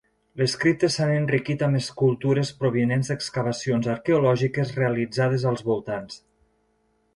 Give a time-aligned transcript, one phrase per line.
[0.41, 6.21] Les criptes s'han enriquit amb escultures provinents d'excavacions arqueològiques realitzades als voltants.